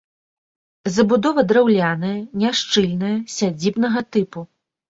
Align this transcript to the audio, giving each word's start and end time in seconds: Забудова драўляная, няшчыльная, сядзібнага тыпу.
Забудова 0.95 1.43
драўляная, 1.51 2.15
няшчыльная, 2.45 3.15
сядзібнага 3.37 3.99
тыпу. 4.17 4.39